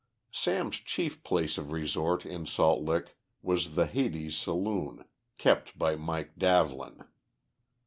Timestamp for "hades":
3.85-4.35